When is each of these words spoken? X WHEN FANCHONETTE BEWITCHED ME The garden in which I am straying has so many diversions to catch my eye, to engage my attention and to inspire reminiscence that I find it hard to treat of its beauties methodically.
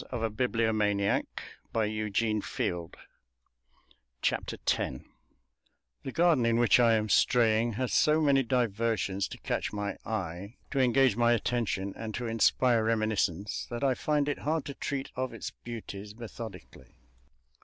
X 0.11 0.11
WHEN 0.11 0.35
FANCHONETTE 0.35 1.27
BEWITCHED 1.73 2.29
ME 4.49 4.99
The 6.03 6.11
garden 6.11 6.43
in 6.47 6.57
which 6.57 6.79
I 6.79 6.93
am 6.95 7.07
straying 7.07 7.73
has 7.73 7.93
so 7.93 8.19
many 8.19 8.41
diversions 8.41 9.27
to 9.27 9.37
catch 9.37 9.71
my 9.71 9.97
eye, 10.03 10.55
to 10.71 10.79
engage 10.79 11.15
my 11.15 11.33
attention 11.33 11.93
and 11.95 12.15
to 12.15 12.25
inspire 12.25 12.83
reminiscence 12.83 13.67
that 13.69 13.83
I 13.83 13.93
find 13.93 14.27
it 14.27 14.39
hard 14.39 14.65
to 14.65 14.73
treat 14.73 15.11
of 15.15 15.35
its 15.35 15.51
beauties 15.51 16.15
methodically. 16.15 16.95